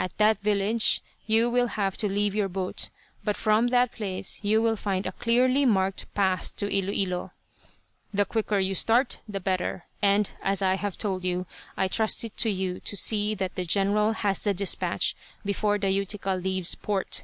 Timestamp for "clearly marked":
5.12-6.12